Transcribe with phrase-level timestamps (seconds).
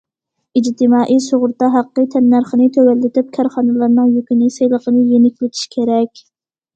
[0.59, 6.23] ئىجتىمائىي سۇغۇرتا ھەققى تەننەرخىنى تۆۋەنلىتىپ، كارخانىلارنىڭ يۈكىنى، سېلىقىنى يېنىكلىتىش كېرەك.